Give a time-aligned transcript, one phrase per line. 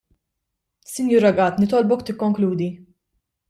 [0.93, 2.71] Sinjura Gatt nitolbok tikkonkludi.